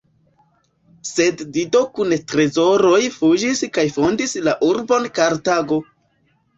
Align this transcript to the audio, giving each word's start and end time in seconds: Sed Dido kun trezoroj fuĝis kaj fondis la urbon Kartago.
Sed 1.09 1.43
Dido 1.57 1.83
kun 1.99 2.17
trezoroj 2.33 3.03
fuĝis 3.19 3.65
kaj 3.79 3.89
fondis 4.01 4.37
la 4.51 4.59
urbon 4.75 5.11
Kartago. 5.23 5.85